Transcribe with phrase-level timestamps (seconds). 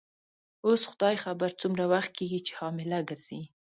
[0.67, 3.41] اوس خدای خبر څومره وخت کیږي چي حامله ګرځې.